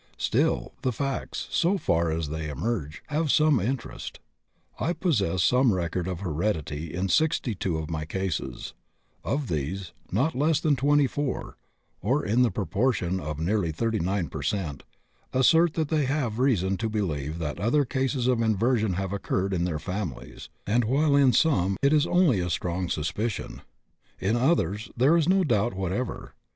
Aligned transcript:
Still, 0.17 0.73
the 0.81 0.91
facts, 0.91 1.47
so 1.51 1.77
far 1.77 2.09
as 2.09 2.29
they 2.29 2.49
emerge, 2.49 3.03
have 3.09 3.29
some 3.31 3.59
interest. 3.59 4.19
I 4.79 4.93
possess 4.93 5.43
some 5.43 5.71
record 5.75 6.07
of 6.07 6.21
heredity 6.21 6.91
in 6.91 7.07
62 7.07 7.77
of 7.77 7.87
my 7.91 8.05
cases. 8.05 8.73
Of 9.23 9.47
these, 9.47 9.93
not 10.11 10.33
less 10.33 10.59
than 10.59 10.75
24, 10.75 11.55
or 12.01 12.25
in 12.25 12.41
the 12.41 12.49
proportion 12.49 13.19
of 13.19 13.39
nearly 13.39 13.71
39 13.71 14.29
per 14.29 14.41
cent., 14.41 14.81
assert 15.33 15.75
that 15.75 15.89
they 15.89 16.05
have 16.05 16.39
reason 16.39 16.77
to 16.77 16.89
believe 16.89 17.37
that 17.37 17.59
other 17.59 17.85
cases 17.85 18.25
of 18.25 18.41
inversion 18.41 18.93
have 18.93 19.13
occurred 19.13 19.53
in 19.53 19.65
their 19.65 19.77
families, 19.77 20.49
and, 20.65 20.83
while 20.83 21.15
in 21.15 21.31
some 21.31 21.77
it 21.83 21.93
is 21.93 22.07
only 22.07 22.39
a 22.39 22.49
strong 22.49 22.89
suspicion, 22.89 23.61
in 24.19 24.35
others 24.35 24.89
there 24.97 25.15
is 25.15 25.29
no 25.29 25.43
doubt 25.43 25.75
whatever. 25.75 26.33